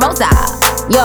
Rosa. 0.00 0.28
Yo, 0.92 1.02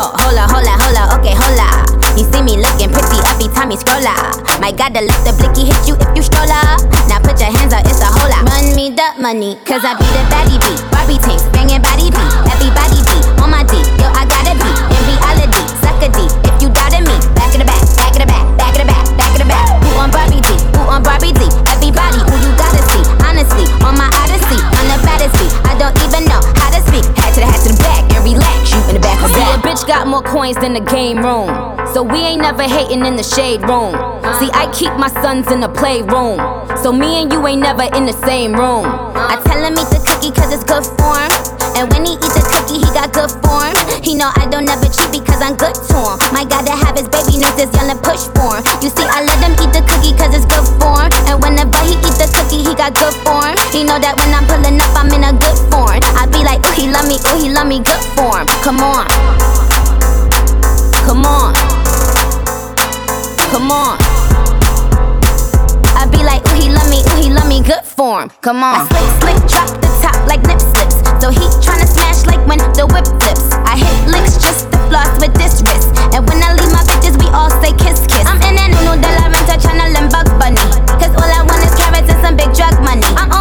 up, 0.68 0.80
hold 0.82 0.98
up, 0.98 1.10
okay, 1.20 1.34
hold 1.34 1.58
up. 1.58 1.88
You 2.18 2.28
see 2.28 2.44
me 2.44 2.60
looking 2.60 2.92
pretty 2.92 3.18
every 3.32 3.48
time 3.56 3.72
he 3.72 3.78
scroll 3.78 4.04
up. 4.04 4.36
My 4.60 4.72
God, 4.72 4.94
the 4.94 5.02
let 5.02 5.22
the 5.24 5.32
blicky 5.40 5.66
hit 5.66 5.80
you 5.88 5.96
if 5.96 6.10
you 6.16 6.22
stroll 6.22 6.52
up. 6.52 6.84
Now 7.08 7.24
put 7.24 7.40
your 7.40 7.50
hands 7.50 7.74
up, 7.74 7.88
it's 7.88 8.02
a 8.04 8.10
whole 8.10 8.30
lot. 8.30 8.44
Run 8.46 8.76
me 8.76 8.92
the 8.92 9.08
money, 9.18 9.56
cause 9.64 9.84
I 9.88 9.96
be 9.96 10.06
the 10.12 10.24
baddie 10.28 10.60
beat. 10.60 10.82
Barbie 10.92 11.20
tanks, 11.24 11.48
banging 11.56 11.82
body 11.82 12.12
beat. 12.12 12.34
Everybody 12.52 13.11
got 29.92 30.08
more 30.08 30.24
coins 30.24 30.56
than 30.56 30.72
the 30.72 30.80
game 30.88 31.20
room. 31.20 31.52
So 31.92 32.00
we 32.00 32.24
ain't 32.24 32.40
never 32.40 32.64
hating 32.64 33.04
in 33.04 33.20
the 33.20 33.28
shade 33.28 33.60
room. 33.68 33.92
See, 34.40 34.48
I 34.56 34.72
keep 34.72 34.96
my 34.96 35.12
sons 35.20 35.52
in 35.52 35.60
the 35.60 35.68
playroom. 35.68 36.40
So 36.80 36.96
me 36.96 37.20
and 37.20 37.28
you 37.28 37.44
ain't 37.44 37.60
never 37.60 37.84
in 38.00 38.08
the 38.08 38.16
same 38.24 38.56
room. 38.56 38.88
I 38.88 39.36
tell 39.44 39.60
him 39.60 39.76
eat 39.76 39.92
the 39.92 40.00
cookie 40.08 40.32
cause 40.32 40.48
it's 40.56 40.64
good 40.64 40.88
for 40.96 41.12
him. 41.20 41.32
And 41.76 41.92
when 41.92 42.08
he 42.08 42.16
eat 42.16 42.32
the 42.32 42.40
cookie, 42.40 42.80
he 42.80 42.88
got 42.96 43.12
good 43.12 43.36
form. 43.44 43.76
He 44.00 44.16
know 44.16 44.32
I 44.32 44.48
don't 44.48 44.64
never 44.64 44.88
cheat 44.88 45.12
because 45.12 45.44
I'm 45.44 45.60
good 45.60 45.76
to 45.76 46.00
him. 46.00 46.16
My 46.32 46.48
God, 46.48 46.64
to 46.72 46.72
have 46.72 46.96
his 46.96 47.12
baby 47.12 47.44
needs 47.44 47.60
this 47.60 47.68
and 47.76 47.92
push 48.00 48.32
for 48.32 48.64
him. 48.64 48.64
You 48.80 48.96
see, 48.96 49.04
I 49.04 49.28
let 49.28 49.44
him 49.44 49.60
eat 49.60 49.76
the 49.76 49.84
cookie 49.84 50.16
cause 50.16 50.32
it's 50.32 50.48
good 50.48 50.68
form. 50.80 51.12
And 51.28 51.36
whenever 51.44 51.84
he 51.84 52.00
eat 52.00 52.16
the 52.16 52.32
cookie, 52.32 52.64
he 52.64 52.72
got 52.80 52.96
good 52.96 53.16
form. 53.28 53.60
He 53.76 53.84
know 53.84 54.00
that 54.00 54.16
when 54.16 54.32
I'm 54.32 54.48
pulling 54.48 54.80
up, 54.80 54.96
I'm 54.96 55.12
in 55.12 55.28
a 55.28 55.36
good 55.36 55.60
form. 55.68 56.00
I 56.16 56.32
be 56.32 56.48
like, 56.48 56.64
ooh, 56.64 56.80
he 56.80 56.88
love 56.88 57.12
me, 57.12 57.20
ooh, 57.20 57.44
he 57.44 57.52
love 57.52 57.68
me, 57.68 57.84
good 57.84 58.04
form. 58.16 58.48
Come 58.64 58.80
on. 58.80 59.04
Come 61.12 61.28
on. 61.28 61.52
Come 63.52 63.68
on. 63.68 64.00
I 66.00 66.08
be 66.08 66.24
like, 66.24 66.40
ooh, 66.48 66.56
he 66.56 66.72
love 66.72 66.88
me, 66.88 67.04
ooh, 67.04 67.20
he 67.20 67.28
love 67.28 67.52
me, 67.52 67.60
good 67.62 67.84
form. 67.84 68.32
Come 68.40 68.64
on. 68.64 68.80
I 68.80 68.88
slick, 68.88 69.12
slick, 69.20 69.40
drop 69.52 69.68
the 69.84 69.92
top 70.00 70.16
like 70.24 70.40
nip 70.48 70.64
slips. 70.64 71.04
So 71.20 71.28
he 71.28 71.44
tryna 71.60 71.84
smash 71.92 72.24
like 72.32 72.40
when 72.48 72.64
the 72.80 72.88
whip 72.88 73.04
flips. 73.20 73.44
I 73.68 73.76
hit 73.76 74.08
licks 74.08 74.40
just 74.40 74.72
to 74.72 74.80
floss 74.88 75.12
with 75.20 75.36
this 75.36 75.60
wrist. 75.60 75.92
And 76.16 76.24
when 76.24 76.40
I 76.40 76.56
leave 76.56 76.72
my 76.72 76.80
bitches, 76.88 77.20
we 77.20 77.28
all 77.36 77.52
say 77.60 77.76
kiss, 77.76 78.08
kiss. 78.08 78.24
I'm 78.24 78.40
in 78.48 78.56
that 78.56 78.72
Nuno 78.72 78.96
de 78.96 79.12
la 79.12 79.28
Renta 79.28 79.60
tryna 79.60 79.92
limb 79.92 80.08
Bugs 80.08 80.32
Bunny. 80.40 80.64
Cause 80.96 81.12
all 81.20 81.28
I 81.28 81.44
want 81.44 81.60
is 81.68 81.76
carrots 81.76 82.08
and 82.08 82.24
some 82.24 82.40
big 82.40 82.56
drug 82.56 82.80
money. 82.88 83.04
I'm 83.20 83.36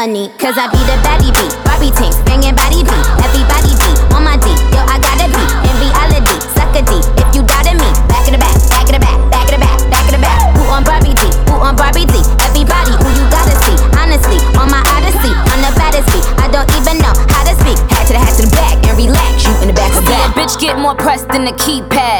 money, 0.00 0.32
cause 0.40 0.56
I 0.56 0.64
be 0.72 0.80
the 0.88 0.96
baddie 1.04 1.28
beat. 1.28 1.52
Barbie 1.60 1.92
tanks, 1.92 2.16
banging 2.24 2.56
body 2.56 2.80
beat. 2.80 3.06
Everybody 3.20 3.76
beat 3.76 3.98
on 4.16 4.24
my 4.24 4.40
D. 4.40 4.48
Yo, 4.72 4.80
I 4.88 4.96
gotta 4.96 5.28
be 5.28 5.44
in 5.68 5.76
reality. 5.76 6.36
Suck 6.56 6.72
a 6.72 6.80
D. 6.80 7.04
If 7.20 7.28
you 7.36 7.44
doubted 7.44 7.76
me, 7.76 7.84
back 8.08 8.24
in 8.24 8.32
the 8.32 8.40
back, 8.40 8.56
back 8.72 8.88
in 8.88 8.96
the 8.96 9.02
back, 9.04 9.18
back 9.28 9.44
in 9.52 9.60
the 9.60 9.60
back, 9.60 9.76
back 9.92 10.04
in 10.08 10.16
the 10.16 10.22
back. 10.24 10.40
Who 10.56 10.64
on 10.72 10.88
Barbie 10.88 11.12
D? 11.12 11.28
Who 11.52 11.60
on 11.60 11.76
Barbie 11.76 12.08
D? 12.08 12.16
Everybody 12.48 12.96
who 12.96 13.08
you 13.12 13.28
gotta 13.28 13.52
see. 13.60 13.76
Honestly, 13.92 14.40
on 14.56 14.72
my 14.72 14.80
odyssey, 14.96 15.36
on 15.52 15.60
the 15.60 15.72
baddest 15.76 16.08
beat. 16.16 16.24
I 16.40 16.48
don't 16.48 16.70
even 16.80 16.96
know 17.04 17.12
how 17.28 17.44
to 17.44 17.52
speak. 17.60 17.76
Head 17.92 18.08
to 18.08 18.16
the 18.16 18.24
head 18.24 18.32
to 18.40 18.48
the 18.48 18.52
back 18.56 18.80
and 18.80 18.96
relax. 18.96 19.44
You 19.44 19.52
in 19.60 19.68
the 19.68 19.76
back 19.76 19.92
of 19.92 20.08
back. 20.08 20.32
bitch 20.32 20.56
get 20.56 20.80
more 20.80 20.96
pressed 20.96 21.28
than 21.28 21.44
the 21.44 21.52
keypad. 21.60 22.19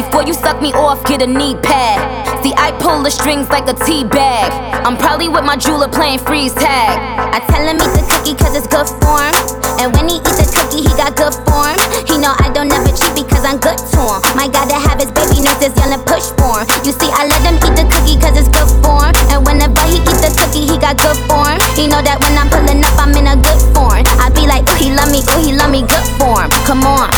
Before 0.00 0.24
you 0.24 0.32
suck 0.32 0.62
me 0.62 0.72
off, 0.72 1.04
get 1.04 1.20
a 1.20 1.26
knee 1.26 1.60
pad. 1.60 2.00
See, 2.40 2.56
I 2.56 2.72
pull 2.80 3.04
the 3.04 3.12
strings 3.12 3.52
like 3.52 3.68
a 3.68 3.76
tea 3.84 4.00
bag. 4.00 4.48
I'm 4.80 4.96
probably 4.96 5.28
with 5.28 5.44
my 5.44 5.60
jeweler 5.60 5.92
playing 5.92 6.24
freeze 6.24 6.56
tag. 6.56 6.96
I 7.20 7.44
tell 7.52 7.60
him 7.68 7.76
eat 7.76 7.92
the 7.92 8.00
cookie 8.08 8.32
cause 8.32 8.56
it's 8.56 8.64
good 8.64 8.88
form. 9.04 9.28
And 9.76 9.92
when 9.92 10.08
he 10.08 10.16
eats 10.24 10.40
the 10.40 10.48
cookie, 10.48 10.88
he 10.88 10.92
got 10.96 11.20
good 11.20 11.36
form. 11.44 11.76
He 12.08 12.16
know 12.16 12.32
I 12.32 12.48
don't 12.48 12.72
never 12.72 12.88
cheat 12.88 13.12
because 13.12 13.44
I'm 13.44 13.60
good 13.60 13.76
to 13.76 14.00
him. 14.00 14.24
My 14.40 14.48
God, 14.48 14.72
to 14.72 14.80
have 14.80 14.96
his 14.96 15.12
baby 15.12 15.44
young 15.44 15.60
and 15.92 16.04
push 16.08 16.32
for. 16.40 16.64
You 16.80 16.96
see, 16.96 17.12
I 17.12 17.28
let 17.28 17.44
him 17.44 17.60
eat 17.60 17.76
the 17.76 17.84
cookie 17.84 18.16
cause 18.16 18.40
it's 18.40 18.48
good 18.48 18.72
form. 18.80 19.12
And 19.28 19.44
whenever 19.44 19.84
he 19.84 20.00
eat 20.00 20.16
the 20.24 20.32
cookie, 20.32 20.64
he 20.64 20.80
got 20.80 20.96
good 20.96 21.20
form. 21.28 21.60
He 21.76 21.92
know 21.92 22.00
that 22.00 22.24
when 22.24 22.40
I'm 22.40 22.48
pulling 22.48 22.80
up, 22.80 22.96
I'm 22.96 23.12
in 23.12 23.28
a 23.28 23.36
good 23.36 23.60
form. 23.76 24.00
I 24.16 24.32
be 24.32 24.48
like, 24.48 24.64
ooh, 24.64 24.80
he 24.80 24.96
love 24.96 25.12
me, 25.12 25.20
ooh, 25.20 25.44
he 25.44 25.52
love 25.52 25.68
me, 25.68 25.84
good 25.84 26.08
form. 26.16 26.48
Come 26.64 26.88
on. 26.88 27.09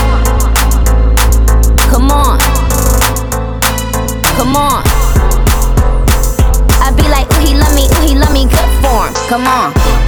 Come 9.32 9.46
on. 9.46 10.01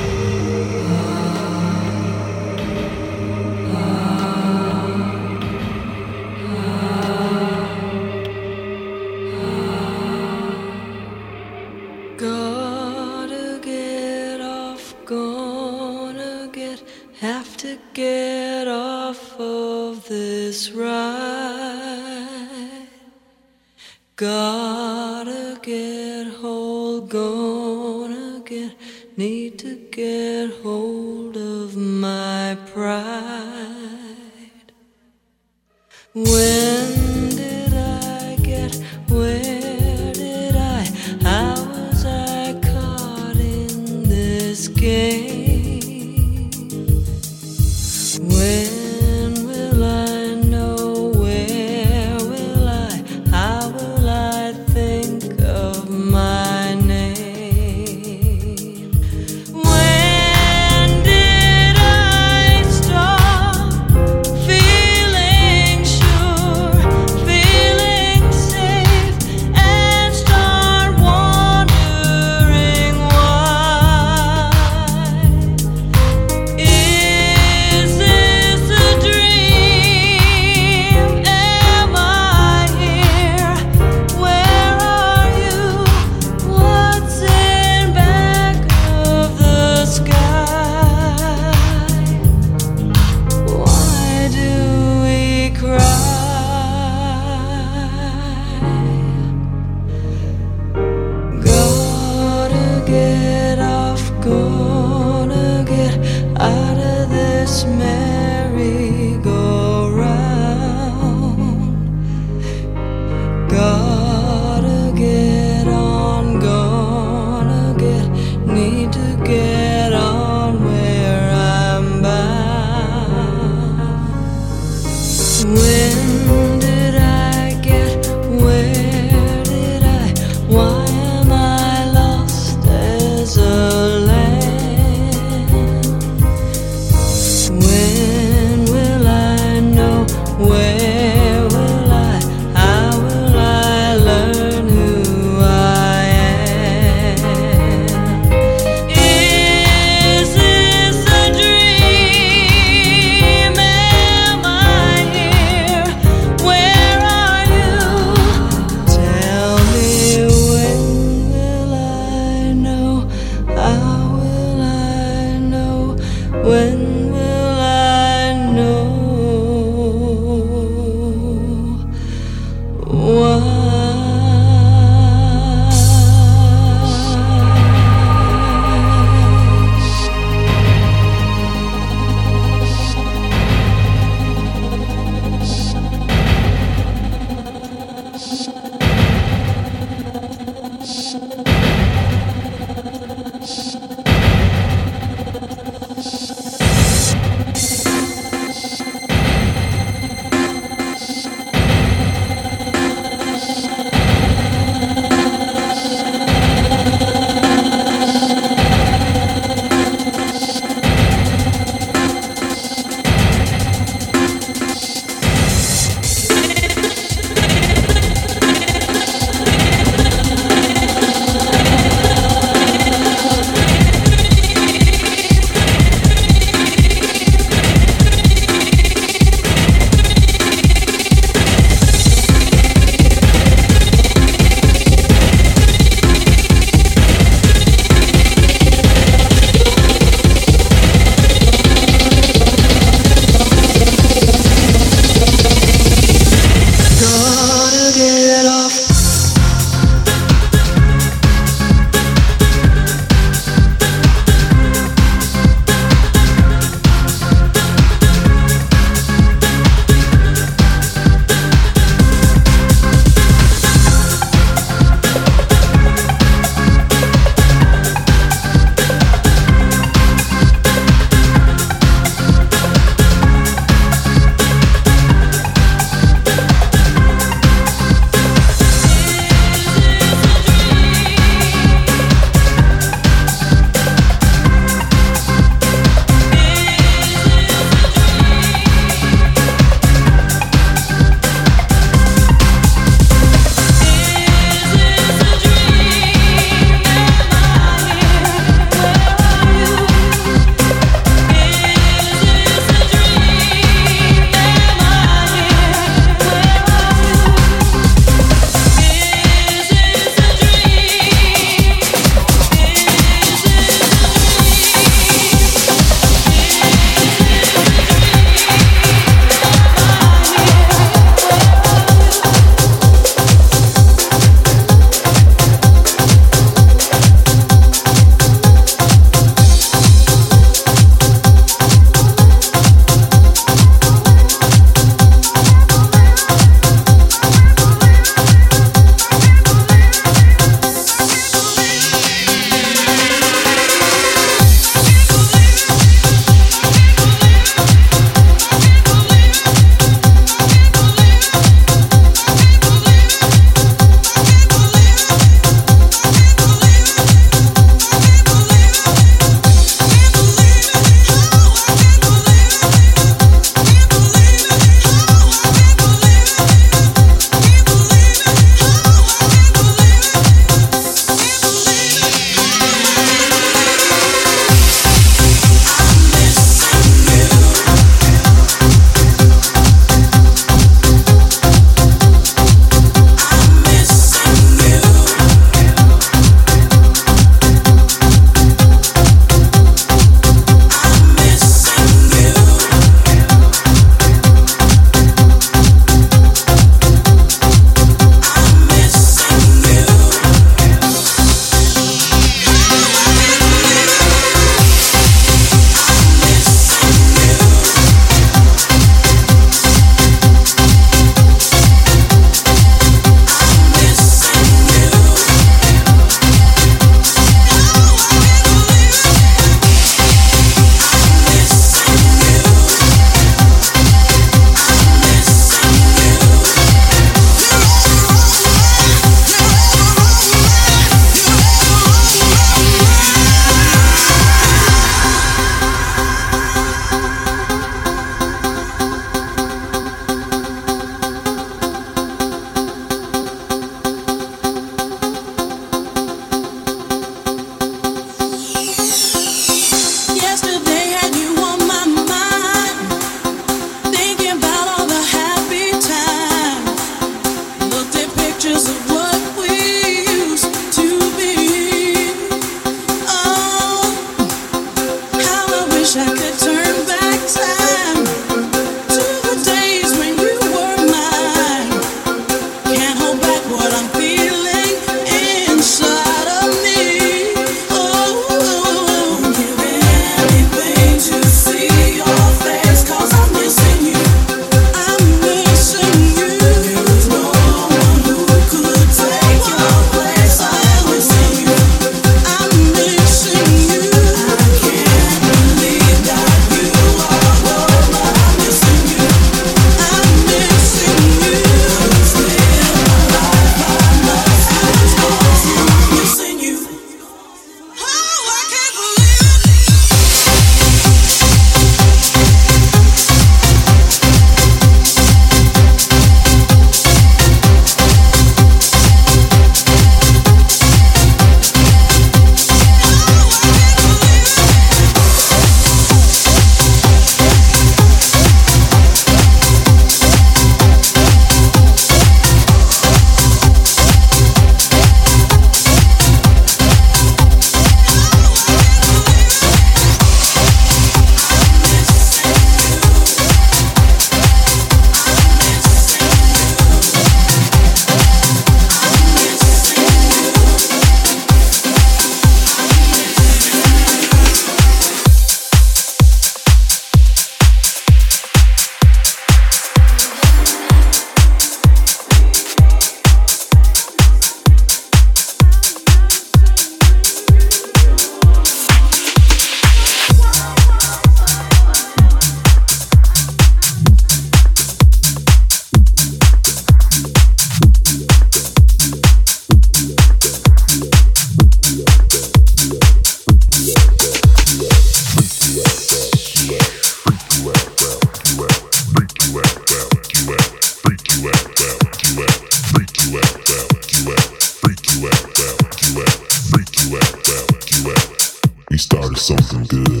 something 599.21 599.63
good. 599.65 600.00